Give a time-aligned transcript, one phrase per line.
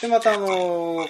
[0.00, 1.06] でまたあの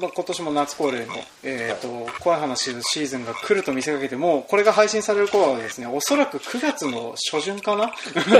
[0.00, 7.92] まあ、今年も夏恒例の、えーと、怖い話のシーズンが来ると見せかけてもこれが配信される頃はですねおそらく9月の初旬かな？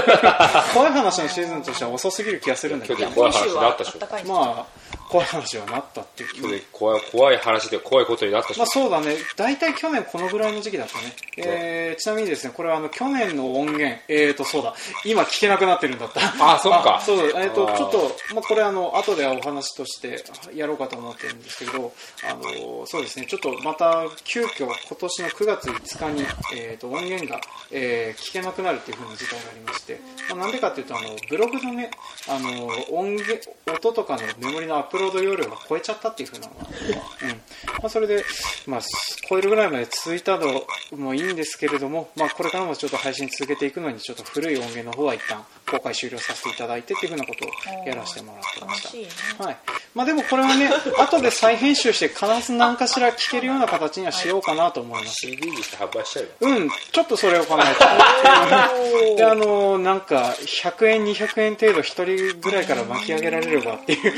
[0.75, 3.11] 怖い話のシーズンとしては遅すぎる気がするんだけど。
[3.11, 4.27] 怖い話だったでしょ。
[4.27, 6.27] まあ怖い話はなったってい
[6.59, 6.63] う。
[6.73, 9.17] 怖い怖い話で怖いことになったし、まあ、そうだね。
[9.37, 14.75] 大体去年このぐらいの時期だったね、えー、ちなみにですねこれはあの去年の音源えーとそうだ。
[15.05, 16.21] 今聞けなくなってるんだった。
[16.55, 17.01] あそっか。
[17.05, 21.93] そうえーとちょっと、まあ、これあの後でお話としてやろうかと思ってるんですけど
[22.29, 23.27] あのそうですね。
[23.27, 30.01] ちょっとまた急遽今年の9月5日に、えーと、音源が、えー、聞けなくなるっていうふうな事態がありまして、
[30.31, 31.91] まあ、なんでかっていうとあのブログのね
[32.29, 33.41] あの音源
[33.73, 37.29] 音とかのメモリのアップロード容量が超えちゃったっていうふうなのが、うん。
[37.29, 37.37] ま
[37.85, 38.25] あ、それで、
[38.67, 38.81] まあ、
[39.29, 40.63] 超えるぐらいまで続いたの
[40.97, 49.57] もいいんですけれども、まあ、これからもちょっと配信続けていくのにちょっと古い音源の方は一旦公開終了させていただいてっていうふうなことをやらせてもらってました、ね、はい。
[49.95, 55.27] まあ、でもこれはね 後で再編集して必ず何かしら聞けるような形にはしようかなと思います。
[55.27, 56.71] CD にして販売しちゃううん。
[56.71, 59.17] ちょっとそれを考えて。
[59.17, 64.13] であのなんか100円200円程度1人ぐらいから巻き上げられればっていう。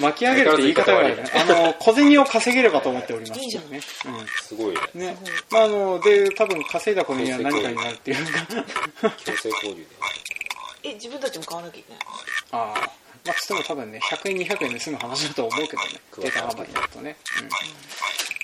[0.00, 1.24] 巻き上げるって言い方があるね。
[1.34, 3.40] あの小銭を稼げればと思っております。
[3.40, 3.70] いいじゃん。
[3.70, 5.06] ね、うん、すごいね。
[5.06, 5.16] ね、
[5.50, 8.24] まあ、あので多分稼いだ小銭は何かになるっていう。
[8.24, 9.86] か強制交流で
[10.84, 12.02] え自分たちも買わなきゃいけない
[12.52, 17.16] ああまあ、つっても多分ね、100円、200円で済む話だと思うけどね、データ販売になるとね。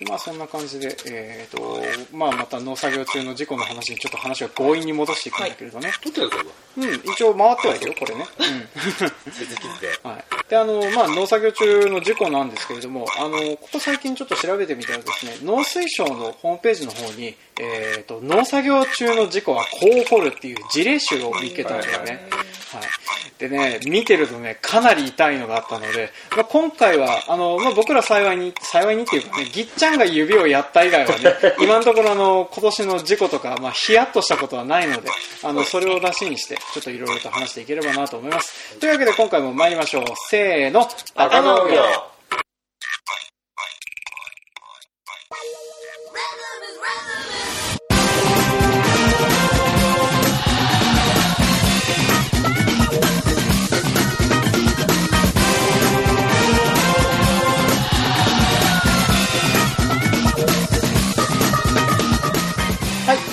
[0.01, 5.93] うん、まあ、そんな感じで、えーとまあ、また農作業中の事故の話にちょっと話を強引に戻していくんだけれどね。
[6.03, 6.31] 撮ってる
[6.79, 8.27] うん、一応回ってはいるよ、これね。
[10.05, 22.27] うん、 はい、であの、まあ、農作業中の事故なんですけれども、あのここ最近ちょっと調べてみたらですね、農水省のホームページの方に、えーと、農作業中の事故はこう起こるっていう事例集を見つけたんだよね。
[22.73, 35.11] はい、でね、見てるとね、かなり痛いのがあったので、まあ、今回は、あの、まあ、僕ら幸いに、幸いにっていうかね、ぎっちゃんが指をやった以外はね、 今のところあの、今年の事故とか、まあ、ヒヤッとしたことはないので、
[35.43, 38.79] あの、それを出しにして、ちょっといろいろと話していければなと思います。
[38.79, 40.05] というわけで今回も参りましょう。
[40.31, 42.11] せーの、赤農業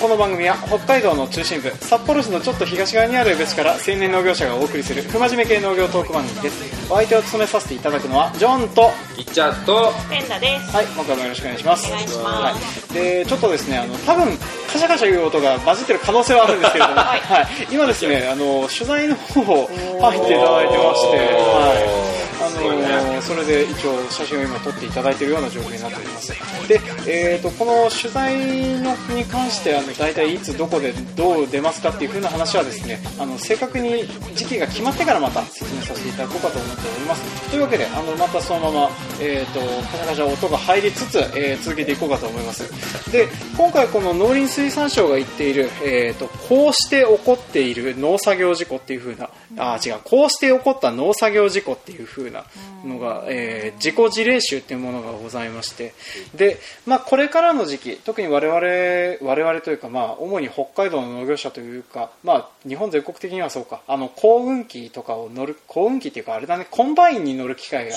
[0.08, 6.90] この番組は北海道の中心部札幌市のちょっと東側にある江別から青年農業者がお送りする不真面目系農業トーク番組です。
[6.90, 10.74] お相手を務めさせていただくのはジョンとギッチャーとペンダです。
[10.74, 11.92] はい今回もよろしくお願いします。
[11.92, 14.38] お願いします、はい、でちょっとですねあの多分
[14.72, 19.66] カシャカシャいう音が混じってる可能性はあるんですけれども、はい、はい、今ですねあの取材の方を
[20.00, 21.18] 入っていただいてまして。
[21.18, 22.17] はい
[22.56, 26.32] あのそれで一応写真を今撮っていただいているような状況になっております。
[26.68, 37.50] で、えーと、この取材のに関してあの大体いつどこでどう出ますかっていう風な話はですねあの正確に時期が決まってからまた説明させていただこうかと思っております。
[37.50, 39.60] というわけであのまたそのまま、えーと、
[39.90, 43.10] カシャカシャ音が入りつつ、えー、続けていこうかと思います。
[43.10, 52.37] で今回この農林水産省が言っている、えーと、こうして起こっている農作業事故っていう風なあ違うこうして起こった農作業事故っていう風な
[52.84, 55.94] なのが、えー、事故事例集っていうものがございまして。
[56.34, 63.82] で、まあ、これからの時期特に我々我々というか、まあ、主に北海道の農業者というか、まあ、日本全国的にはそうか。
[63.86, 67.96] あの耕運機とかを乗る耕運機っていうかあれだねコンバインに乗る機会が、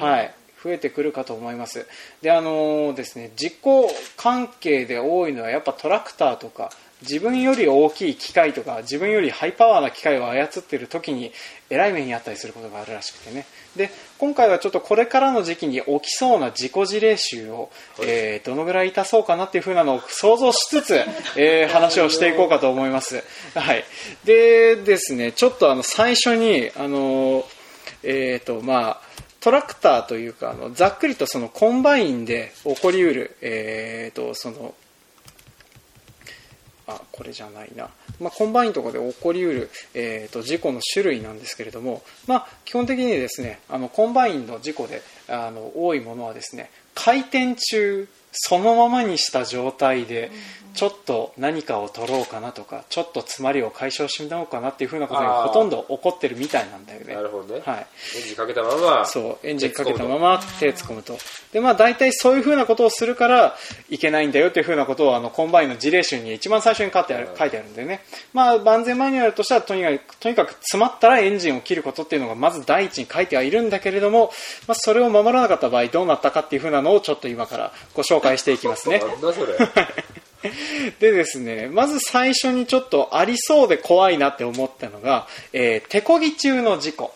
[0.00, 1.86] はい増えてくるかと思います。
[2.22, 6.70] であのー、ですね事故関係で多いのはやっぱトラクターとか
[7.02, 11.30] 自分より大きい機械とか自分よりハイパワーな機械を操っている時に
[11.68, 13.44] えらい目にあったりすることがあるらしくてね。
[13.76, 17.70] で今回はちょっとこれからの時期に起きそうな事故事例集を、
[18.02, 21.00] えー、どのぐらい痛そうかなっていう風なのを想像しつつ、
[21.36, 23.22] えー、話をしていこうかと思います。
[23.54, 23.84] はい、
[24.24, 27.46] でですねちょっとあの最初にあの、
[28.04, 34.74] えーとまあ、トラクターというかあのざっくりとそのコンバインで起こりうる、えーとその
[36.86, 37.88] あこれじゃないな、
[38.20, 50.30] まあ、コンバインとかで起こりうる、えーと、事故の種類なんですけれども、まあ、基本的にですねあのコンバインの事故であの多いものはですね回転中そのままにした状態で
[50.76, 57.14] ちょっと何かを取ろうかなとかちょっと詰まりを解消してみようかなっていうふうなことにほとんど起こってるみたいなんだよね。
[57.14, 57.62] なるほどね。
[57.64, 57.86] はい。
[58.16, 59.06] エンジンかけたまま。
[59.06, 61.18] そうエンジンかけたまま手突っ込むと。
[61.52, 63.56] でまあ大体そういうふうなことをするから
[63.88, 68.02] いけないんだよっていうふうなことをあのコンバインの事例集に一番最初に書いてある書いてあるんでね。
[68.34, 74.30] まあ安全マニュアルとしてはとにかくとにかく詰まったらエンジンを切ることっていうのがまず第一に書いてはいるんだけれども、
[74.68, 78.98] まあ、それを守らなかった場合どうなったかっていうふうなのをちょっと今からご紹介していきますね。
[78.98, 79.54] なんだそれ。
[81.00, 87.12] でですね、まず最初にちょっとありそうで怖いなって思ったのが、えー手こぎ中の事故。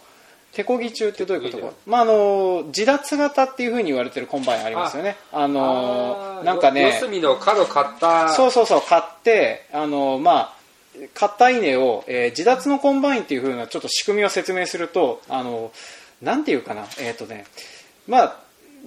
[0.53, 1.67] 手こぎ中ってどういうこと？
[1.67, 1.73] か。
[1.87, 5.17] まあ、あの、自脱型っていう風に言われてるコンバインありますよね。
[5.32, 8.31] あのなんかねよ四、隅の角買った。
[8.31, 10.61] そうそうそう、買って、あのまあ、
[11.15, 15.71] 買った稲を、えー自脱のコンバインっていう風なちょっと仕組みを説明すると、あの、
[16.21, 17.44] なんていうかな、えっ、とね、
[18.09, 18.37] まあ、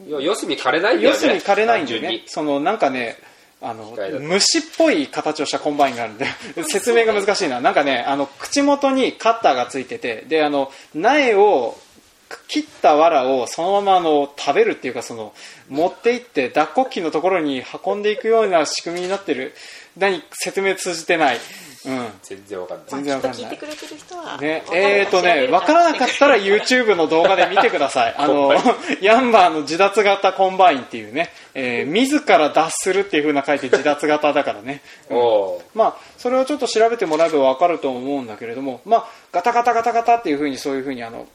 [0.08, 1.16] 四隅枯れないんだよね。
[1.16, 2.24] 要するに枯れないんだよね。
[2.26, 3.16] そのなんかね
[3.64, 6.28] あの虫っぽい形をしたコンバインがあるんで
[6.68, 7.62] 説明が難しいな。
[7.62, 11.78] なんかねあの口元にカッターがついててであの苗を
[12.48, 15.34] 切った藁をそのままあの食べるっていうかその
[15.70, 19.54] 持って行って脱穀機のところに運んでいくような仕組みになってる
[19.98, 21.38] 何説明通じてない、
[21.86, 22.88] うん、全然わかんない。
[22.88, 23.42] 全然わかんない。
[23.42, 28.16] 聞いてくれてる人はねえーとね、わからなかったら YouTube の動画で見てください。
[28.18, 28.54] あの、
[29.02, 34.82] ヤンマーの自脱型コンバインっていうね、えー自ら脱するっていう風な書いて自脱型だからね。
[35.10, 35.18] うん。
[35.74, 41.28] まあ、それをちょっと調べてもらえばわかると思うんだけれども、まあ、ガタガタガタガタっていう風にそういう風にあの、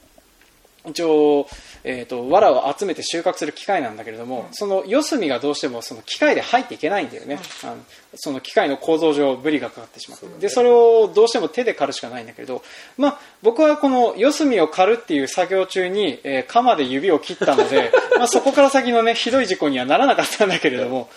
[0.91, 1.47] 一応、
[1.85, 7.77] えー、と藁を集めて収穫する機械なんだけれども、その四隅がどうしてもその機械で入っていけないんだよね、あの
[8.15, 12.63] その機械の構造上ブリがかかってしまって、でそれをどうしても手で刈るしかないんだけれど、
[12.97, 21.09] まあ、僕はこの四隅を刈るっていう作業中に、えー鎌で指を切ったので まあそこから先の、ね、ひどい事故にはならなかったんだけれども、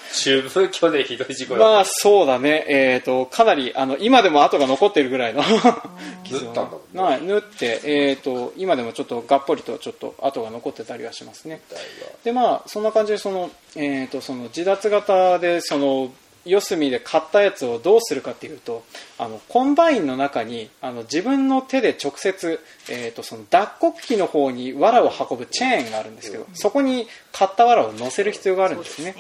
[0.70, 5.44] 去年ひどい事故だまあそうだね、えー、とかなりあの今でも跡が残っているぐらいの
[6.24, 7.02] 傷縫ったんだもんね。
[7.02, 11.62] はい縫って、えー、と今でもちょっとがっぽりとちょっと跡が残ってたりはしますね。
[12.24, 16.12] でまあそんな感じでその、えー、とその自脱型でその
[16.44, 18.84] 四隅で刈ったやつをどうするかっていうと
[19.20, 22.60] あのコンバインの中にあの自分の手で直接、
[22.90, 29.16] えー、とその脱穀機の方に藁を運ぶチェーンがあるんですけどそこに刈った藁を乗せる必要があるんですね。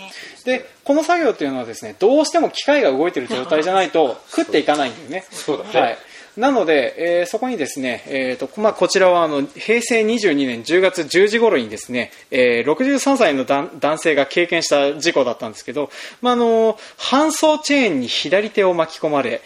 [0.45, 5.25] でこの作業っていうのはですねどうしても機械が動いている状態じゃないと食っていかないんだよね。
[5.29, 5.79] そうだね。
[5.79, 5.97] はい
[6.37, 15.89] なので、えーそこにですね、えーとまあ、こちらはあの平成22年10月10時頃にですね、えー63歳の男男性が経験した事故だったんですけど、
[16.21, 19.41] まあ、あの搬送チェーンに左手を巻き込まれ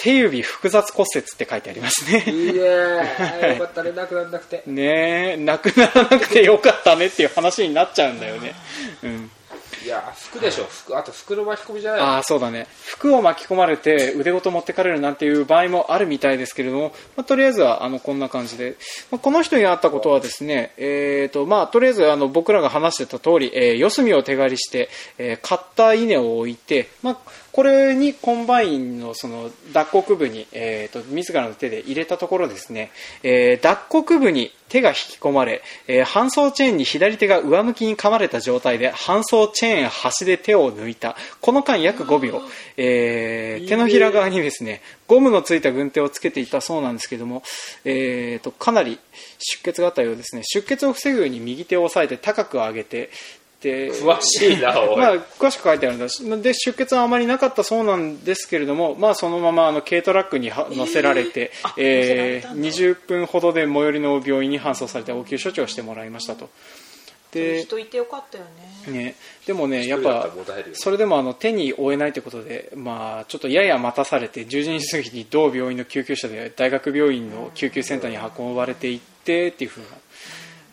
[0.00, 2.24] 手指複雑骨折って書いてありますね。
[2.26, 8.54] いいねー よかったねなくならなくてねえ、なくならなくてよかったねっていう話になっちゃうんだよね。
[9.02, 9.19] うん
[9.84, 10.64] いや服でしょ。
[10.64, 12.66] 服あと服の巻き込みじゃないああそうだね。
[12.84, 18.76] 服を巻き込まれて腕ごと持ってかれるなんていう場合もあるみたいですけれども、まあ、とりあえずはあのこんな感じで、
[19.10, 27.18] まあ、この人にあったことはですね、えーとまあ、とりあえずあの僕らが話してた通り、えー四隅を手刈りして、えー刈った稲を置いて、まあ、
[27.60, 32.90] これにコンバインのその脱穀部に、えー、と自らの手で入れたところですね、
[33.22, 41.16] えー脱穀部に手が引き込まれ、えー搬送チェーンに左手が上向きに噛まれた状態で搬送チェーン端で手を抜いた。
[41.42, 42.40] この間約5秒、
[42.78, 47.42] えー手のひら側にですねゴムのついた軍手をつけていたそうなんですけども、
[47.84, 48.98] えー、とかなり
[49.38, 50.42] 出血があったようですね。
[50.44, 53.10] 出血を防ぐように右手を押さえて高く上げて
[53.60, 62.68] で詳しいなまあ、詳しく書いてあるんだしで出血はあまりなかったそうなんですけれども、まあ、そのままあの軽トラックには乗せられて、あえー乗せられたんだ。
[62.68, 66.48] 20分ほどで最寄りの病院に搬送されて応急処置をしてもらいましたと。
[67.32, 68.44] で人いてよかったよ
[68.88, 68.92] ね。
[68.92, 69.14] ね、
[69.46, 70.30] でもね、やっぱ
[70.72, 79.88] それでもあの手に負えないということで、まあ、ちょっとやや待たされて10時過ぎに同病院の救急車で大学病院の救急センターに運ばれていってっていう風な、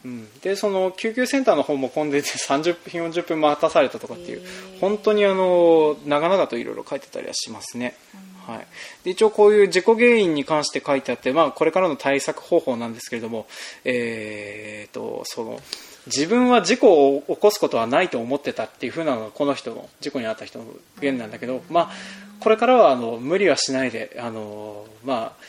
[0.07, 4.41] うん、でその救急センターの方も混んでて 30分40分待たされたとかっていう
[4.79, 7.93] 本当にあの長々といろいろ書いてたりはしますね。
[8.45, 8.67] はい、
[9.03, 13.45] で一応こういう事故原因に関して書いてあって、まあ、これからの対策方法なんですけれども、
[13.83, 15.59] えー、とその
[16.05, 20.65] 自分は事故を起こすことはないと思ってたっていう風なのがこの人の事故に遭った人の
[21.01, 21.91] 言なんだけど、まあ、
[22.39, 25.43] これからはあの無理はしないであの、まあ、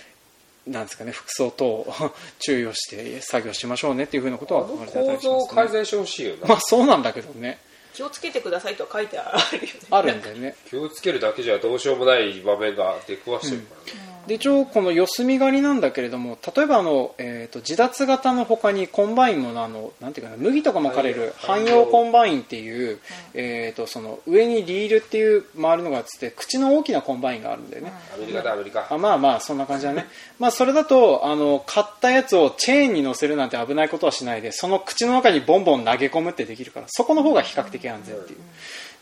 [0.71, 1.95] なんですかね服装等を
[2.39, 7.59] 注意をして作業しましょうねっていう風なことは構造をりします、ね、改善してほしいよな、まあそうなんだけどね。
[7.95, 9.71] 気をつけてくださいとは書いてあるよね。
[9.91, 10.55] あるんだよね。
[10.69, 22.99] 気をつけるだけじゃどうしようもない場面が出くわしてるからね、で一応この四隅刈りなんだけれども例えばあの、えーと、自脱型の他にコンバインもあのなんていうかな麦とかも刈れる汎用コンバインっていう、
[23.32, 28.87] えーと、その上にリールっていう回るのがつって口の大きなコンバインがあるんだよね、アメリカだアメリカ。
[28.90, 30.06] あまあまあそんな感じだね。
[30.38, 38.38] まあそれだとあの刈ったやつをチェーンに乗せるなんて危ないことはしないでその口の中にボンボン投げ込むってできるからそこの方が比較的安全っていう。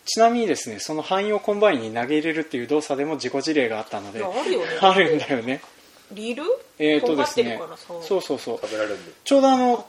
[0.06, 4.66] ちなみにですねその汎用コンバインに投げ入れるっていう動作でも事故事例があったのであるよね。
[4.80, 5.60] あるんだよね。
[6.12, 6.44] リール？
[6.78, 7.60] えっ、ー、とですね
[8.02, 8.60] そうそうそう。
[9.24, 9.86] ちょうどあの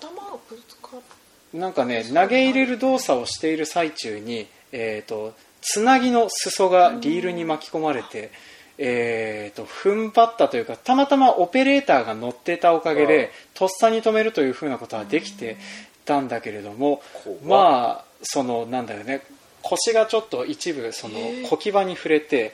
[1.53, 8.31] なんかね投げ入れる動作をしている最中にえっ、ー、とつなぎの裾がリールに巻き込まれて、
[8.77, 15.57] えーと、踏ん張ったというかたまたまオペレーターが乗ってたおかげでとっさに止めるというふうなことはできて
[16.05, 17.01] たんだけれども
[17.43, 19.23] まあそのなんだよね
[19.61, 21.15] 腰がちょっと一部その
[21.49, 22.53] 小牙に触れて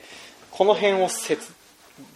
[0.50, 1.52] この辺を切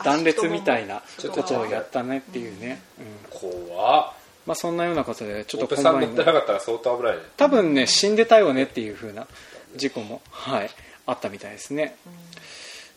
[0.05, 4.13] 断裂みたいなことをやったねっていうね、うん、怖っ。
[4.47, 7.23] まあ、そんなようなことでちょっとコンバイン乗ってなかったら相当危ないね。
[7.37, 9.27] 多分ね死んでたよねっていうふうな
[9.77, 10.71] 事故も、はい、
[11.05, 11.97] あったみたいですね、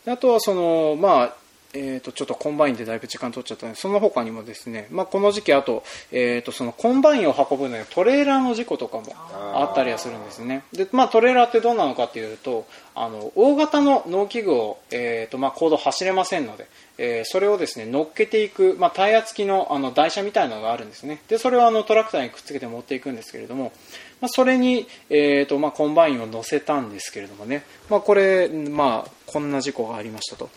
[0.07, 1.35] あとはそのまあ
[1.73, 10.63] えー、とちょっとコンバインでだいぶ時間取っちゃったのでその他にもですね、まあ、この時期あと,、えー、とそのコンバインを運ぶのにトレーラーの事故とかもあったりはするんですね。
[10.73, 21.21] で、まあ、トレーラーってどうなのかというとあの大型の農機具を、えーとまあ、公道走れませんので、えー、それをですね乗っけていく、まあ、タイヤ付きのあの台車みたいなのがあるんですね。
[21.29, 23.71] でそれをあのトラクターにくっつけて持っていくんですけれども、
[24.19, 30.49] まあ、それに、えーとまあ、コンバインを乗せたんですけれどもね、まあ、これ、まあ、こんな事故がありましたと。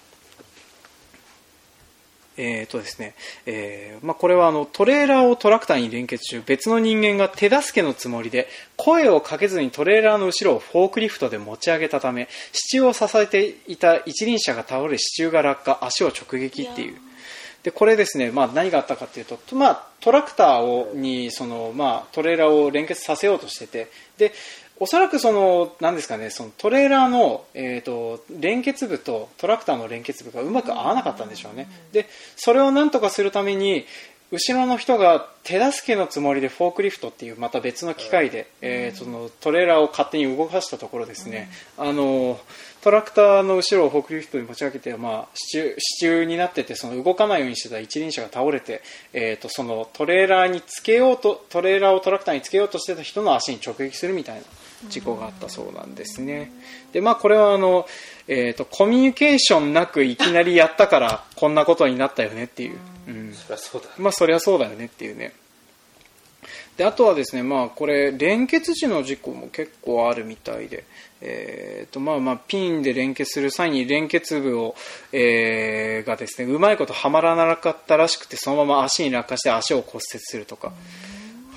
[2.36, 3.14] えーとですね
[3.46, 16.96] えーまあ、これはあのトレーラーをトラクターに連結中別の人間が手助けのつもりで声をかけずにトレーラーの後ろをフォークリフトで持ち上げたため支柱を支えていた一輪車が倒れ支柱が落下足を直撃っていう。
[17.64, 24.32] でこれですね、まあ、何があったかというと、まあ、トラクターをにその、まあ、トレーラーを連結させようとしててで
[24.80, 33.84] おそらくその何ですかねそのトレーラーの、えーと、連結部とトラクターの連結部がうまく合わなかったんでしょうね、でそれを何とかするために
[34.32, 42.40] 後ろの人が手助けのつもりでフォークリフトっていうまた別の機械で、えー、そのトレーラーを勝手に動かしたところですね、あの
[42.82, 54.42] トラクターの後ろをフォークリフトに持ち上げて、まあ、支柱になっててその動かないようにしてた一輪車が倒れて、えー、とそのトレーラーにつけようとトレーラーをトラクターにつけようとしてた人の足に直撃するみたいな
[54.88, 56.52] 事故があったそうなんですね。
[56.92, 57.86] でまあ、これはあの、
[58.28, 65.34] えーと、コミュニケーションなくいきなりやったからこんなことになったよねっていう、うん、そりゃそうだ、まあ、そりゃそうだよねっていうね
[66.76, 70.84] であとはですね、まあ、これ連結時の事故も結構あるみたいで、
[71.20, 74.74] えーとまあ、まあピンで連結する際に連結部を、
[75.12, 80.72] えー、がですねうまいことはまらなかったらしくてそのまま足に落下して足を骨折するとか。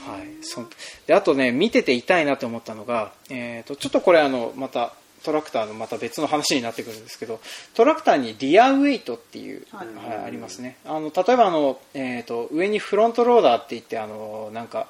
[0.07, 0.63] はい、そ
[1.05, 7.41] であとね見てて痛いなと思ったのが、えーと、ちょっとこれあのまたトラクターのまた別の話になってくるんですけど
[7.73, 10.77] トラクターにリアウェイトっていう、はい、はい、ありますね。
[10.85, 14.87] あの例えばあの、えーと、上にフロントローダーって言ってあのなんか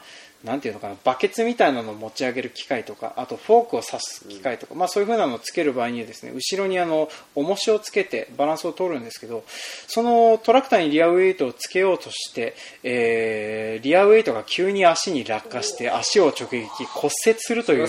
[0.48, 17.88] なんていうのかなバケツみたいなのを持ち上げる機械とかあとフォークを刺す機械とか、まあ、そういう風なのをつける場合にはですね後ろにあの重しをつけてバランスを取るんですけどそのトラクターにリアウェイトをつけようとして、えー、リアウェイトが急に足に落下して足を直撃骨折するという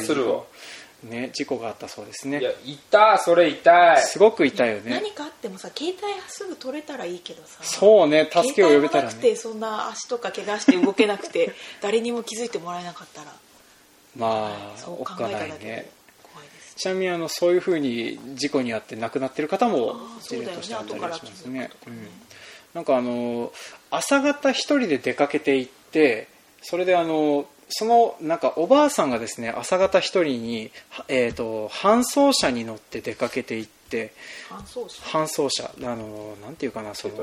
[1.02, 2.40] ね、事故があったそうですね。
[2.40, 4.02] いや痛それ痛い。
[4.02, 4.90] すごく痛いよね。
[4.90, 7.62] 何かあってもさ携帯すぐ取れたらいいけどさ。
[7.62, 9.36] そうね助けを呼べたらね。
[9.36, 13.32] そんな足とか怪我して動けなくて 誰にも気づいてもらえなかったら。
[14.16, 15.90] まあそう考えただけね。
[16.78, 22.08] ちなみにあのそういうふうに事故に遭って亡くなってる方も事例としてあったりしますね、うん、
[22.72, 23.52] なんかあの
[23.90, 26.28] 朝方一人で出かけていって
[26.62, 30.70] それであのそのなんかおばあさんがですね朝方一人に、
[31.08, 34.12] えーと、搬送車に乗って出かけていって
[34.48, 35.70] 搬送車？
[35.82, 37.14] あのなんていうかなその、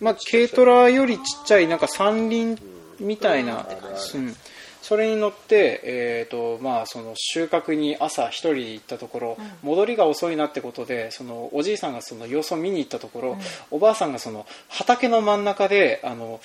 [0.00, 2.58] まあ、軽トラよりちっちゃいなんか三輪
[3.00, 3.66] みたいな、
[4.14, 4.36] うん、
[4.82, 13.38] それに乗って、えーとまあ、その収穫に朝一人行ったところ、戻りが遅いなってことでそのおじいさんがその様子を見に行ったところ、うん、
[13.70, 16.40] おばあさんがその畑の真ん中であの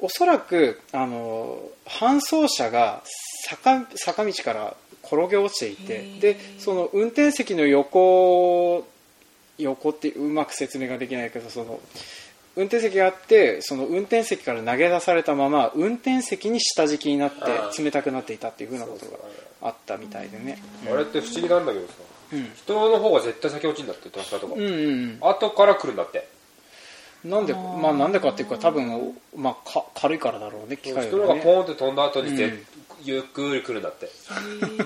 [0.00, 3.02] おそらくあの搬送車が
[3.48, 8.86] 坂坂道から転げ落ちていてでその運転席の横
[9.58, 11.80] 横ってうまく説明ができないけどその
[12.56, 19.18] 運転席があってその運転席から投げ出されたまま運転席に下敷きになって冷たくなっていたっていうふうなことが
[19.62, 21.94] あったみたいでね、あれって不思議なんだけどさ、
[22.32, 26.28] うん、人の方が絶対先落ちるんだってトラクターとか、うんうんうん、後から来るんだって
[27.24, 32.66] なんでまあなんでかっていうか多分、まあ、か軽いからだろうね機械袋がポーンって飛んだ後にぜ、うん。
[33.04, 34.08] ゆっくり来るんだって。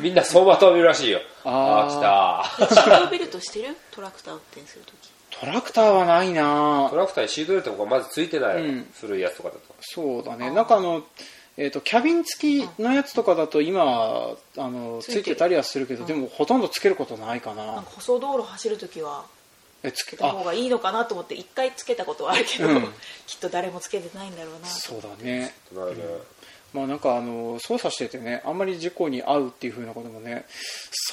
[0.01, 1.21] みんな走馬灯見るらしいよ。
[1.45, 2.01] あー。
[2.03, 2.75] あー来た。
[2.75, 3.77] シートベルトしてる？
[3.91, 5.11] トラクター運転するとき
[5.41, 6.89] トラクターはないな。
[6.91, 8.87] トラクターにシートベルトがまずついてない、うん。
[9.01, 9.61] 古いやつとかだと。
[9.81, 10.51] そうだね。
[10.51, 11.03] なんかあの
[11.59, 15.23] えー、とキャビン付きのやつとかだと今あのついてる。
[15.23, 17.67] ついてたりはするけどでもほとんどつけることないかな。
[17.67, 19.42] なんか舗装道路走るときはえ
[19.91, 22.83] つけつけた方あがいいのかなと思って一回つけたことはあるけど、うん。
[23.27, 25.55] きっと誰もつけてないんだろうなそうだね。
[25.75, 26.05] なるね、
[26.73, 30.47] まあなんかあの操作しててねあんまり事故に遭うっていう風なこともね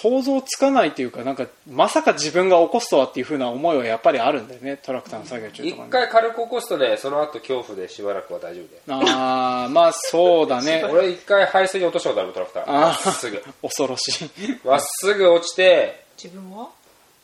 [0.02, 5.90] 想像つかないっていうかなんかまさか自分が起こすとはっていう風な思いはやっぱりあるんだよねトラクターの作業中一とかね。
[5.90, 8.82] 回軽く起こすとねその後恐怖でしばらくは大丈夫で。
[8.88, 10.84] ああまあそうだね。
[10.90, 12.64] 俺一回排水に落としたことあるトラクター。
[12.68, 13.44] あーまっすぐ。
[13.62, 14.30] 恐ろしい。
[14.64, 16.70] まっすぐ落ちて自分は？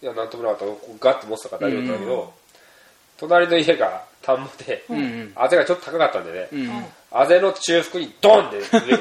[0.01, 0.65] いやなんともなかった。
[0.65, 2.33] こうガッて持ってたから大丈夫だけど、
[3.17, 5.31] 隣の家が田んぼで、うんうん。
[5.35, 8.57] あぜがちょっと高かったんでね、うんあぜの中腹にドンって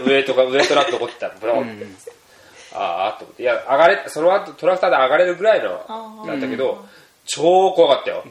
[0.06, 1.28] 上 上とか上トラック残ってた。
[1.28, 1.86] のブロンって、
[2.74, 3.42] ああと思って。
[3.42, 6.26] いや上がれその後トラクターで上がれるぐらいのあー。
[6.28, 6.84] なんだけど、
[7.26, 8.22] 超怖かったよ、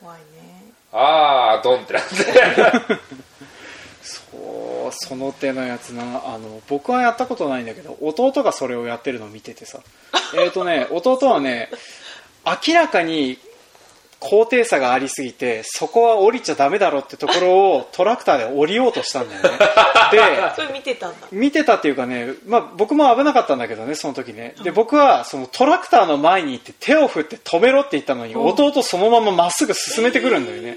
[0.00, 0.72] 怖いね。
[0.92, 2.14] ああドンってなって
[4.02, 6.02] そうその手のやつな。
[6.26, 9.80] あの僕はやったことないんだけど弟がそれをやってるのを見ててさ。
[10.34, 11.70] えっとね弟はね
[12.44, 13.38] 明らかに
[14.24, 19.48] 高低差がありすぎてそこは降りちゃダメだろってところをトラクターで降りようとしたんだよね。
[20.12, 20.20] で
[20.54, 21.26] それ見てたんだ。
[21.32, 24.54] 見てたっていうかね、まあ、僕も危なかったんだけどねその時ね。
[24.62, 30.76] で僕はそのトラクターの前に行って手を振って止めろって言ったのに弟そのまままっすぐ進めてくるんだよね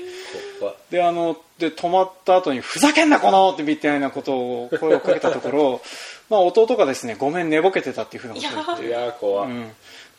[0.95, 5.81] であので止まった後にふざけんなこのってみたいなことを声をかけたところ
[6.29, 8.87] まあ弟がですねごめん寝ぼけてたっていうふうなことを言って。
[8.87, 9.71] いやー怖い、うん、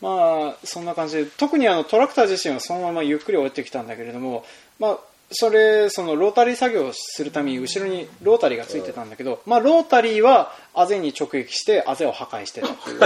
[0.02, 4.44] まあそんな感じで特にあのトラクター自身はそのままゆっくり降りてきたんだけれども、
[4.78, 4.98] まあ、
[5.30, 13.02] それそのロータリー作業をするために後ろにロータリーがついてたんだけど、まあ、ロータリーはあぜに直撃してあぜを破壊してたという、 うん。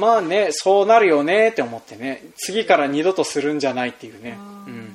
[0.00, 2.22] まあねそうなるよねって思ってね。
[2.36, 4.87] 次から二度とするんじゃないっていうね、うん、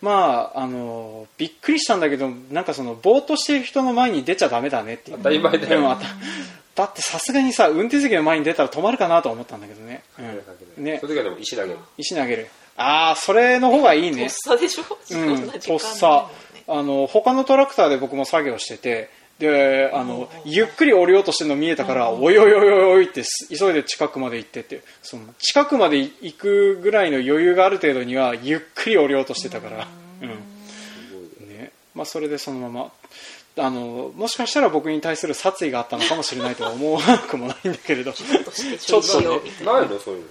[0.00, 5.18] まああのびっくりしたんだけどなんかそのぼーっとしてる人の前に出ちゃダメだねっていう。
[5.18, 5.66] 当たり前だよ。
[5.66, 6.04] でもあた
[6.74, 10.02] だってさすがにさ運転席の前に出たら止まるかなと思ったんだけどね、
[10.78, 10.98] うん、ね。
[11.00, 11.78] その時はでも石投げる。
[11.98, 12.48] 石投げる。
[12.76, 14.22] ああそれの方がいいね。
[14.22, 14.84] とっさでしょ？
[15.04, 16.28] そうんとっさ。
[16.54, 19.10] ねあの他のトラクターで僕も作業してて
[19.40, 29.88] であのゆっくり降りようとしてるの見えたからおいおいおいおいおいってす急いで近くまで行ってってその近くまで行くぐらいの余裕がある程度にはゆっくり降りようとしてたから。
[30.20, 31.48] うん。
[31.48, 31.72] ね。
[31.94, 32.92] まあ、それでそのまま
[33.64, 38.12] あのもしかしたら僕に対する殺意があったのかもしれないとは思わなくもないんだけれど。
[38.12, 39.20] ちょっと
[39.64, 40.24] なないのそういう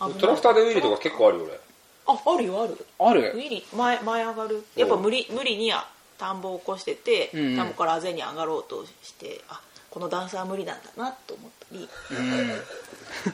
[0.00, 1.60] のトラクターでウィリーとか結構あるよ俺
[2.06, 2.86] ああるよある。
[2.98, 4.64] あウるィリ前前上がる。
[4.74, 7.56] やっぱ無理無理には田んぼを起こしてて、うんうん。
[7.56, 11.88] 田んぼからあぜに上がろうとしてあこの段差は無理なんだなと思ったり、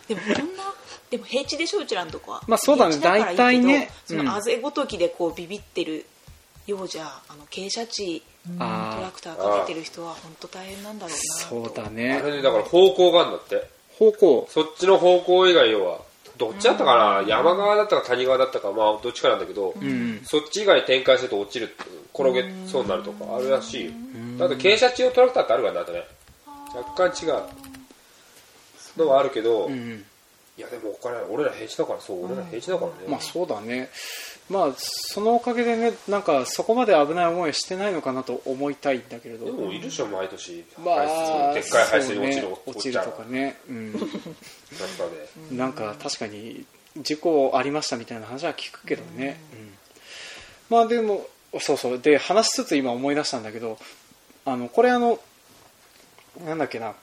[0.08, 0.64] でもこんな
[1.08, 2.98] でも平地でしょうちらのとこはまあそうだね。
[2.98, 4.18] 大体ねうん。
[4.18, 6.04] そのあぜごときでこうビビってる
[6.66, 11.66] ようじゃあの傾斜地トラクターかけてる人は本当大変なんだろうなと。
[11.66, 13.66] そうだあねれねだから方向があるんだって。
[13.98, 14.46] 方向。
[14.50, 16.00] そっちの方向以外要は
[16.40, 20.20] どっちだったかな、山側だったか谷側だったかまあどっちかなんだけど、ん。
[20.24, 21.76] そっち以外に展開すると落ちる
[22.14, 23.92] 転げそうになるとかあるらしいよ。
[24.38, 26.04] だって傾斜地用トラクターってあるからねあとね。
[26.74, 27.42] 若干違う
[28.96, 30.04] のはあるけど、いうん。
[30.56, 33.90] やでもお金俺ら平地だからそう俺ら平地だからね、まあそうだね
[34.50, 39.46] まあそのおかげでねなんかそこまで危ない思いをしてないのかなと思いたいんだけれど。
[39.46, 43.60] でもいるでしょ毎年、まあでっかい排水に落ちる、落ちるとかね、
[45.52, 46.64] なんか確かに
[46.98, 49.74] 事故ありましたみたいな話は聞くけどね、うん。
[50.68, 51.28] まあでも
[51.60, 51.98] そうそう。
[52.00, 53.78] で話しつつ今思い出したんだけど
[54.44, 55.20] あのこれあの
[56.44, 56.94] なんだっけな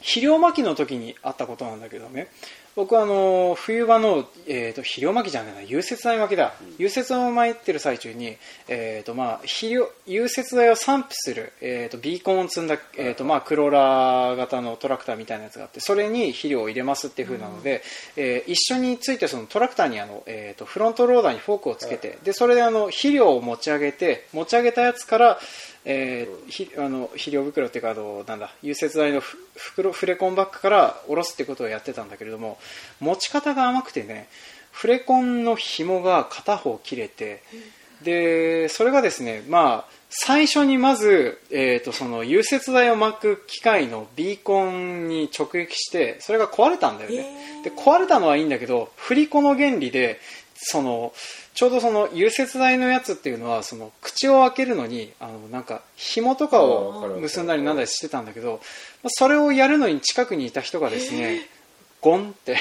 [0.00, 2.28] 肥料まきの時にあったことなんだけどね。
[2.76, 8.36] 僕はあの冬場の、えー、と肥料まきじゃないな融雪剤まきだ、融雪剤を巻いてる最中に、
[8.68, 17.82] えーとまあ、肥料融雪剤を散布する、えー、とビーコンを積んだ、えーとまあ、クローラー型のトラクターみたいなやつがあってそれに肥料を入れますっていう風なので、
[18.16, 25.38] えー一緒についてそのトラクターにあの、えー、とフロントローダーにフォークをつけて、でそれであの肥料を持ち上げて持ち上げたやつから
[25.84, 32.58] えーひあの肥料袋っていうかあのなんだ融雪剤のふ袋フレコンバッグから下ろすってことをやってたんだけれども
[33.00, 34.28] 持ち方が甘くてね
[34.72, 37.42] フレコンの紐が片方切れて
[38.02, 47.16] でそれがですねまあ最初にまず、えー、とその融雪剤を巻く機械のビーコンに直撃してそれが壊れたんだよね。
[47.16, 47.64] へー。
[47.64, 50.18] で壊れたのはいいんだけど振り子の原理で
[50.54, 51.12] その
[51.60, 58.62] ちょうどその融雪剤のやつっていうのはその口を開けるのにあのなんか紐とかを結んだりなんだりしてたんだけど
[59.02, 61.42] まあそれをやるのに近くにいた人がですね
[62.00, 62.56] ゴンって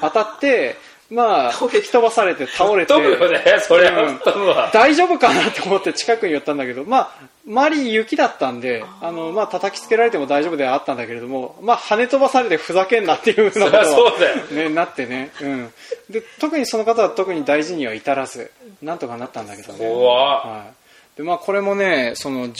[0.00, 0.76] 当たって
[1.10, 2.92] まあ吹き飛ばされて倒れて。
[2.92, 4.02] 飛ぶよねそれは。
[4.02, 4.18] うん。
[4.18, 4.70] 飛ぶわ。
[4.72, 7.10] 大丈夫かなと思って近くに寄ったんだけど、まあ、
[7.46, 14.36] 周り雪だったんで、あの、まあ、叩きつけられても大丈夫ではあったんだけれども、まあ、跳ね飛ばされてふざけんなっていうふうなことそりゃそうだよ。
[14.64, 15.72] は、ね、なってね、うん。
[16.10, 18.50] で、特にその方は特に大事には至らず、
[18.82, 19.78] なんとかなったんだけどね。
[19.78, 20.48] 怖っ。
[20.48, 20.85] はい。
[21.16, 22.50] でまあ、これもね、その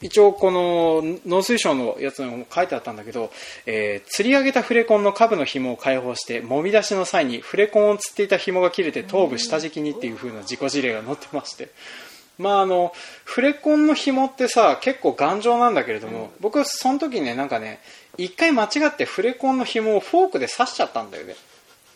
[0.00, 3.30] 一応この農水省のやつにも書いてあったんだけど、
[3.66, 11.70] えー釣り上げたフレコンの下部の紐を解放して、もみ出しの際にフレコンを釣っていた紐が切れて頭部下敷きにっていう風な事故事例が載ってまして、
[12.36, 12.92] まああの、
[13.24, 17.78] フレコンの紐ってさ、結構頑丈なんだけれども、僕その時ね、なんかね、
[18.18, 21.36] 一回間違ってフレコンの紐をフォークで刺しちゃったんだよね。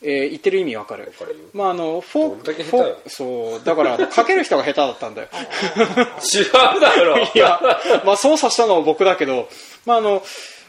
[0.05, 1.13] えー言ってる意味わかる。
[1.53, 5.29] まああのフォークフォークそうだからかける人が下手だったんだよ。
[6.35, 7.19] 違うだろ。
[7.19, 7.61] いや、
[8.05, 9.49] まあ、操作したのも僕だけど、
[9.87, 10.23] まあ、あの、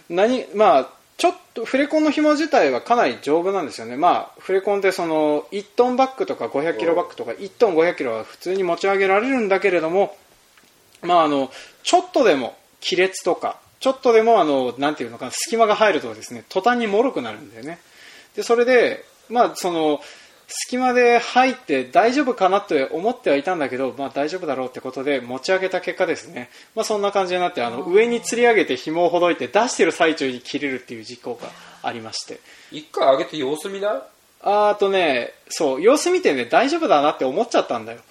[0.10, 3.96] 何、まあ、ちょっとフレコンの紐自体はかなり丈夫なんですよね。
[3.96, 10.16] まあ、フレコンってその1トンバッグとか500キロバッグとか1トン500キロは普通に持ち上げられるんだけれども、
[11.02, 11.52] まあ、あの、
[11.84, 17.80] ちょっとでも亀裂とか、ちょっとでもあの、なんていうのかな、隙間が入るとですね、途端に脆くなるんだよね。
[18.36, 20.02] で、それで、まあ、その、
[20.48, 31.48] 隙間で入って大丈夫かなと思ってはいたんだけど、まあ、大丈夫だろうってことで持ち上げた結果ですね、まあ、そんな感じになってあの上に吊り上げて紐をほどいて出してる最中に切れるっていう事故が
[31.82, 32.40] ありまして。
[32.72, 34.04] 一回上げて様子見な
[34.42, 38.02] あーとねそう様子見てね大丈夫だなって思っちゃったんだよ。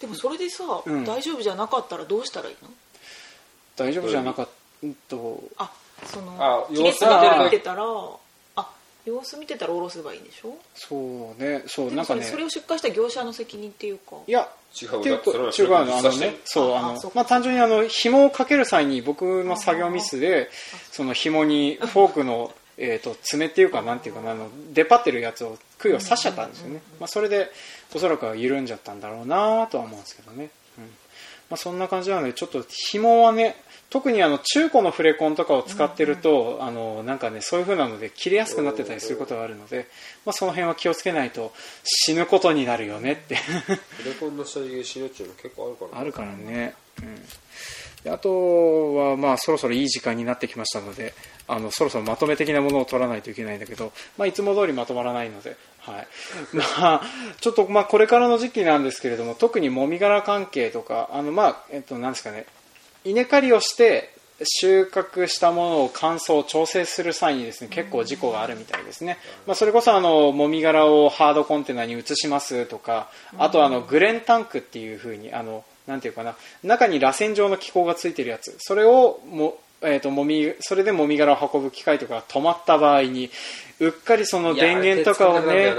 [0.00, 1.04] でもそれでさ、うん。
[1.04, 2.68] 大丈夫じゃなかったらどうしたらいいの？
[3.74, 4.48] 大丈夫じゃなかっ
[4.80, 4.86] た。
[5.08, 5.42] と。
[5.56, 5.72] あ
[6.06, 8.16] その様子見てたらあ
[9.04, 10.56] 様子見てたら下ろせばいいんでしょ？
[10.74, 11.62] そうね。
[11.66, 12.22] そうでもなんかね。
[12.22, 14.16] それを出荷した業者の責任っていうか。
[14.26, 14.48] いや
[14.80, 15.20] 違う違う
[15.68, 20.50] のあのねそうあのまあ単純にあの紐をかける際に僕の作業ミスで
[20.90, 27.52] その紐にフォークの えーと爪っていうかなんていうかなあの出っ張ってるやつを杭を刺しちゃったんですよね、まあ、それで
[27.94, 30.84] おそらくは緩んじゃったんだろうなとは思うんですけどね、うん。
[31.50, 33.54] まあ、そんな感じなのでちょっと紐はね
[33.94, 39.86] 特にあの中古のフレコンとかを使ってると、あのなんかねそういう風なので切れやすくなってたりすることがあるので、
[40.26, 41.52] まあ、その辺は気をつけないと
[41.84, 43.36] 死ぬことになるよねって。
[43.36, 43.70] フ
[44.04, 47.14] レコンの下に死ぬっていうの結構あるからあるからね、うん、
[48.02, 51.14] であとはまあそろそろいい時間になってきましたので
[51.46, 56.08] あのそろそろまとめ的なものを取らないといけないんだけど、まあ、いつも通りまとまらないので、はい。
[56.52, 57.02] まあ、
[57.40, 62.44] ちょっとまあこれからの時期なんですけれども特にもみ殻関係とかあのまあ、えっと、なんですかね
[63.04, 78.56] 稲刈りをして収穫したものを乾燥調整する際にですね結構事故があるみたいですね、まあ、それこそあのもみ殻をハードコンテナに移しますとかあとあのグレンタンクっていう風にあのなんていうかな中に螺旋状の気孔がついてるやつ。
[78.58, 83.30] それをもえー、ともみそれでもみ殻を運ぶ機械とかが止まった場合に
[83.80, 85.74] うっかりその電源とかをね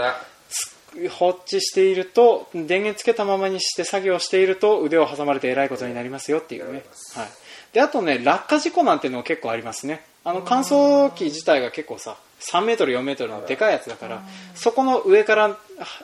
[1.09, 6.83] 放置していると電源つけたままにして作業していると腕を挟まれてえらいことになりますよっていうね、
[7.15, 7.27] はい、
[7.73, 10.03] であとね落下事故なんていうのも結構ありますね。
[10.23, 15.57] あの乾燥機自体が結構さ3メートル4メートルのでかいやつだからそこの上から、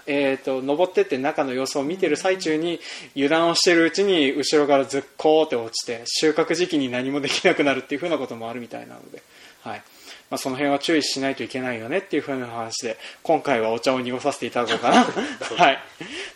[0.08, 2.80] えー、と登ってって中の様子を見てる最中に
[3.15, 9.22] 油断をしているうちに後ろからずっこーって落ちて収穫時期に何もできなくなるっていう風なこともあるみたいなので、
[9.62, 9.84] はい。
[10.32, 15.04] まあ、その辺は注意しないといけないよねっていう風な話で今回はお茶を濁させていただこうかな。
[15.62, 15.80] はい、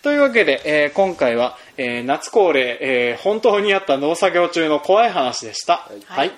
[0.03, 5.87] というわけで、えー今回は、えー夏恒例、えー本当にあった農作業中の怖い話でした。
[5.87, 6.03] はい。
[6.05, 6.31] はい、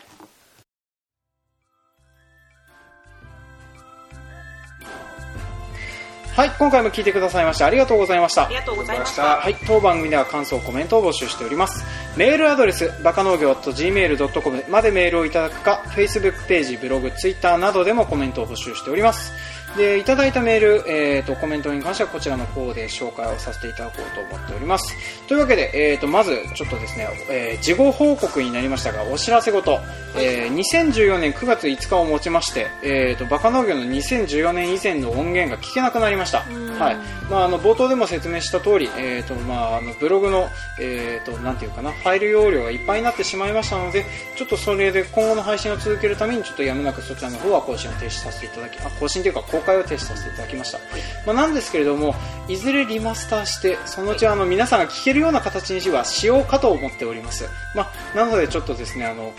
[6.60, 8.56] 今回も聞いてくださいましてありがとうございましたあり。
[8.56, 11.84] がとうございましたはい、当番組では感想、コメントを募集しております。
[12.15, 19.32] メールアドレス、バカ農業 .gmail.com までメールをいただくか、Facebook ページ、ブログ、Twitter などでもコメントを募集しております。
[19.78, 24.96] で、いただいたメール、えー、と、コメントに関してはこちらの方で紹介をさせていただこうと思っております。
[25.28, 29.80] というわけで、えー、と、まず、ちょっとですね、えー事後報告になりましたが、お知らせごと、
[30.16, 36.40] えー2014年9月5日をもちまして、えー、と、バカ農業の2014年以前の音源が聞けなくなりました。
[36.40, 36.98] はい。
[37.30, 40.48] まあ、あの、冒頭でも説明した通り、えー、と、まあ、あの、ブログの、
[40.80, 50.80] えー、と、なんていうかな、ファイル容量がいっぱいになってしまいましたので、ちょっとそれで今後の配信を続けるために、ちょっとやむなくそちらの方は更新を停止させていただき、あ、更新というか公開を停止させていただきました。
[51.25, 52.15] まあ、なんですけれども、
[52.47, 57.49] いずれリマスターして、そのうちあの、皆さんが聞けるような形にはしようかと思っております。
[57.75, 59.34] まあ、なのでちょっとですね、あの、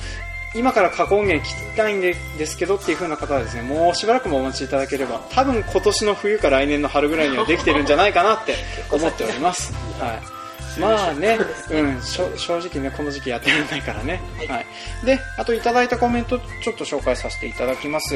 [0.55, 2.15] 今から過去音源聞きたいんで
[2.47, 8.55] すけどっていう風な方はですねもうしばらくもお待ちいただければ多分今年の冬か来年の春ぐらいにはできてるんじゃないかなって
[8.91, 9.73] 思っております。
[10.01, 10.39] はい
[10.81, 11.39] まあね、
[11.71, 14.21] うん、正直ね、この時期やってられないからね。
[14.49, 14.67] はい。
[15.05, 18.15] で、あといただいたコメント、ちょっと紹介させていただきます。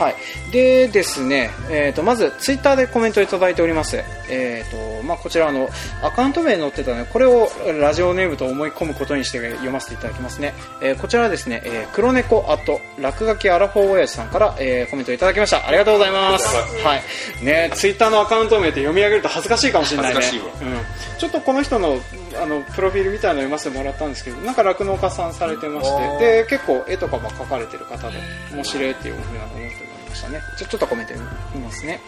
[0.00, 0.16] はい。
[0.50, 4.02] でですね、えっ、と、まず、ツイッターでコメントいただいております。
[4.30, 5.68] えっ、と、まあ、こちら、あの、
[6.02, 10.54] アカウント名に載ってたね、これをラジオネームと思い込むことにして読ませていただきますね。
[10.80, 15.66] えーこちらはですね、えー黒猫アット、落書きアラフォー親父さんから、えーコメントいただきました。
[15.66, 16.46] ありがとうございます。
[16.82, 17.44] はい。
[17.44, 20.20] ね、ツイッターのアカウント名って読み上げると恥ずかしいかもしれないね。
[20.62, 21.18] うん。
[21.18, 21.98] ちょっとこの人の、
[22.42, 28.18] あの、プロフィールみたいなの読ませてもらったんですけど、なんか酪農家さんされてまして、で、結構絵とかも描かれてる方で、
[28.54, 30.42] 面白いっていうふうな思ってましたね。
[30.58, 32.00] じゃちょっとコメント読みますね。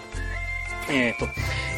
[0.93, 1.29] えー、と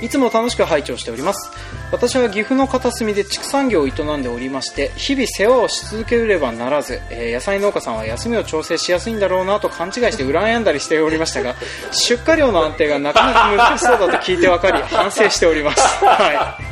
[0.02, 1.50] いつも楽しく拝聴しております。
[1.92, 11.54] 私は岐阜の片隅で畜産業を営んでおりまして日々世話をし続ければならず、えー野菜農家さんは休みを調整しやすいんだろうなと勘違いして羨んだりしておりましたが
[11.92, 16.64] 出荷量の安定がなかなか難しそうだと聞いて分かり反省しております、 はい。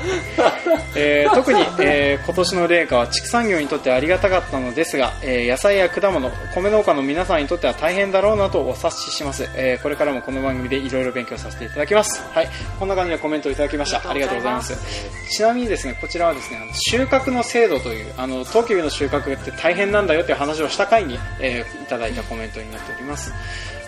[0.96, 12.48] えー特に、えー今年の冷夏は畜産業にとってありがたかったのですが、えー野菜や果物米農家の皆さんにとっては大変だろうなとお察しします、えーこれからもこの番組でいろいろ勉強させていただきますはい。
[12.78, 13.98] こんな感じでコメントをいただきました。
[13.98, 14.74] あありりがとうございます。
[14.74, 23.32] すちなみにですねこちらはですねあの収穫の制度というあのトウキビの収穫って大変なんだよっていう話をした回に、えーいただいたコメントになっております。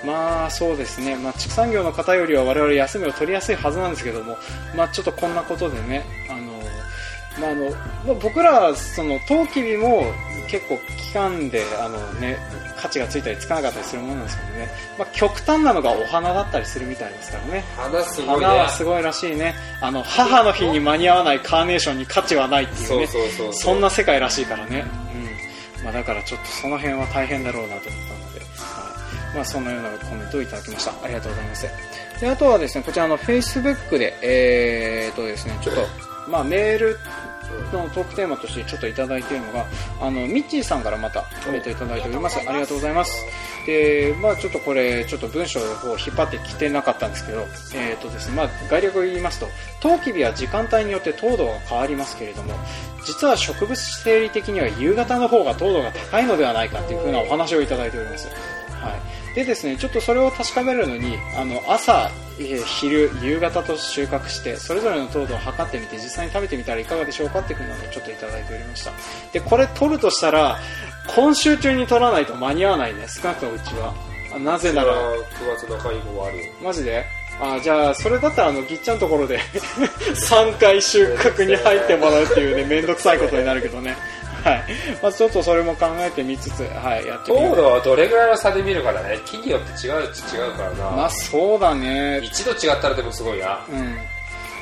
[0.05, 4.37] まあそうですね、まあ、畜産業の方よりは我々休みを取りやすいはずなんですけども、
[4.77, 6.53] まあ、ちょっとこんなことでねあの
[7.41, 7.71] まああの
[8.07, 10.05] まあ、僕らはそのトウキビも
[10.49, 12.39] 結構期間であの、ね、
[12.85, 14.69] 価値がついたりつかなかったりするものなんですけどね、
[14.99, 17.65] まあ、極端なのがお花だったりするみたいですからね。
[17.79, 18.47] 花すごいね。
[18.47, 19.55] 花はすごいらしいね。
[19.81, 23.07] あの母の日に間に合わないカーネーションに価値はないっていうね。
[23.07, 23.55] そうそうそうそう。
[23.55, 24.85] そんな世界らしいからね、
[25.79, 25.85] うん。
[25.85, 28.45] まあ、だからちょっとその辺は大変だろうなと思ったので、は
[29.33, 29.37] い。
[29.37, 30.93] まあ、そのようなコメントをいただきました。
[31.03, 31.67] ありがとうございます。
[32.21, 35.81] であとはですねこちらの Facebook でえー、っとですねちょっと
[36.31, 36.99] まあメール
[37.73, 39.67] のトークテーマとしてちょっといただいているのが
[40.01, 42.39] あのミッチーさんからまたコメントいただいております。
[42.39, 43.25] ありがとうございます。
[43.67, 45.65] でまあちょっとこれちょっと文章を
[45.99, 49.47] 引っ張ってきてなかったんですけどえー、とですねまあ概略を言いますと
[49.81, 52.53] トウキビは時間帯によって糖度が変わりますけれども
[53.05, 58.29] 実は植物生理的には夕方の方が糖度が高いのではないかというふうなお話をいただいております。
[58.29, 58.37] はい、
[59.35, 68.93] でですねちょっとそれを確かめるのにあの朝、えー昼、夕方と収穫してそれぞれの糖度を測ってみて実際に食べてみたらいかがでしょうかっていうのをちょっといただいておりました。
[69.33, 70.59] でこれ取るとしたら
[71.15, 73.07] 今週中に取らないと間に合わないね。
[73.09, 73.95] 少なくともうちは。
[74.35, 74.95] あなぜなら。
[74.95, 75.25] 9
[75.57, 76.39] 月中以降はある。
[76.39, 77.05] よマジで？
[77.41, 79.41] あじゃあそれだったらあのぎっちゃんのところで
[80.31, 83.97] 3回収穫に入ってもらうっていうね 面倒くさいことになるけどね
[84.45, 84.65] はい、
[85.03, 87.57] まあ、ちょっとそれも考えてみつつ、はい、やってみよう。
[87.57, 89.19] 糖度はどれぐらいの差で見るかだね。
[89.25, 92.21] 木によって違う違うからな、まあそうだね。
[92.23, 93.65] 一度違ったらでもすごいな。
[93.71, 93.97] うん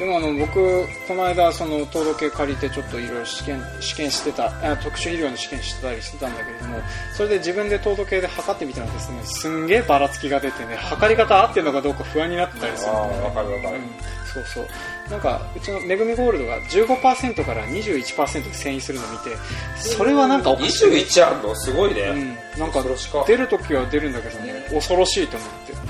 [0.02, 6.80] でもあの僕この間その糖度計借りてちょっといろいろ試験試験してたあ特殊医療の試験してたりしてたんだけれども
[7.16, 13.30] それで自分で糖度計で測ってみたらですねすんげえばらつきが出てね測り方合ってるのかどうか不安になってたりするんだよね。
[13.32, 13.76] かるわかる。
[13.76, 13.82] うん、
[14.26, 14.66] そうそう。
[15.08, 19.36] なんかうちのめぐみゴールドが15%から21%で遷移するのを見て
[19.76, 21.54] それはなんかおかしい21あんの？
[21.54, 22.02] すごいね、
[22.54, 25.81] うん、なんか恐ろしか出るときは出るんだけどね恐ろしいと思って、うん、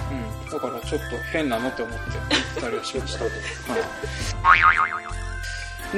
[0.52, 3.30] だからちょっと変なのって思って言ったりはしました、は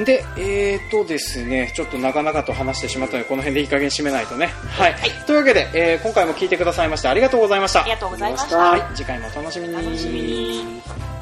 [0.01, 4.47] い、でえーとですねちょっと長々と話してしまったのでこの辺でいい加減締めないとね。
[4.47, 7.81] はい、というわけで、えー今回も聞いてくださいましてありがとうございました。
[7.81, 8.57] ありがとうございました。
[8.57, 9.73] はい、次回もお楽しみに。
[9.73, 11.14] 楽しみに